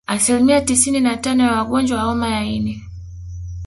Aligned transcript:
Asilimia 0.07 0.61
tisini 0.61 0.99
na 0.99 1.17
tano 1.17 1.43
ya 1.43 1.51
wagonjwa 1.55 1.97
wa 1.97 2.03
homa 2.03 2.29
ya 2.29 2.43
ini 2.43 2.81